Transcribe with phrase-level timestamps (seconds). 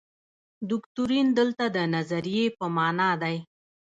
[0.69, 3.37] دوکتورین دلته د نظریې په معنا دی.